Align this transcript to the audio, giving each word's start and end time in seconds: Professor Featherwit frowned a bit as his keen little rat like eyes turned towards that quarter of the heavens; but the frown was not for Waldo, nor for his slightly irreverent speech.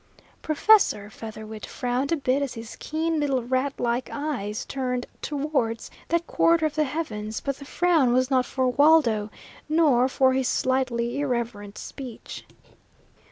Professor 0.41 1.11
Featherwit 1.11 1.63
frowned 1.63 2.11
a 2.11 2.15
bit 2.17 2.41
as 2.41 2.55
his 2.55 2.75
keen 2.79 3.19
little 3.19 3.43
rat 3.43 3.79
like 3.79 4.09
eyes 4.11 4.65
turned 4.65 5.05
towards 5.21 5.91
that 6.07 6.25
quarter 6.25 6.65
of 6.65 6.73
the 6.73 6.85
heavens; 6.85 7.39
but 7.39 7.57
the 7.57 7.65
frown 7.65 8.11
was 8.11 8.31
not 8.31 8.47
for 8.47 8.67
Waldo, 8.69 9.29
nor 9.69 10.07
for 10.07 10.33
his 10.33 10.47
slightly 10.47 11.19
irreverent 11.19 11.77
speech. 11.77 12.45